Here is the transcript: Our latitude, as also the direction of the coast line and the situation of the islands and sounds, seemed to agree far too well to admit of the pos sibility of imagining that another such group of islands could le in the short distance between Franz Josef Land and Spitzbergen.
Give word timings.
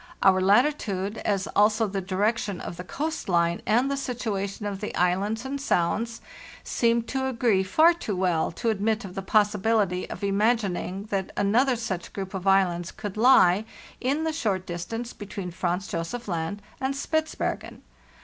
Our 0.23 0.41
latitude, 0.41 1.19
as 1.19 1.45
also 1.55 1.85
the 1.85 2.01
direction 2.01 2.59
of 2.59 2.77
the 2.77 2.83
coast 2.83 3.29
line 3.29 3.61
and 3.67 3.85
the 3.91 3.95
situation 3.95 4.65
of 4.65 4.81
the 4.81 4.95
islands 4.95 5.45
and 5.45 5.61
sounds, 5.61 6.21
seemed 6.63 7.07
to 7.09 7.27
agree 7.27 7.61
far 7.61 7.93
too 7.93 8.15
well 8.15 8.51
to 8.53 8.71
admit 8.71 9.05
of 9.05 9.13
the 9.13 9.21
pos 9.21 9.51
sibility 9.53 10.09
of 10.09 10.23
imagining 10.23 11.03
that 11.11 11.29
another 11.37 11.75
such 11.75 12.13
group 12.13 12.33
of 12.33 12.47
islands 12.47 12.91
could 12.91 13.15
le 13.15 13.63
in 13.99 14.23
the 14.23 14.33
short 14.33 14.65
distance 14.65 15.13
between 15.13 15.51
Franz 15.51 15.87
Josef 15.87 16.27
Land 16.27 16.63
and 16.79 16.95
Spitzbergen. 16.95 17.81